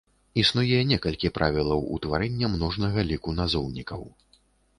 [0.43, 4.01] Існуе некалькі правілаў утварэння множнага ліку назоўнікаў.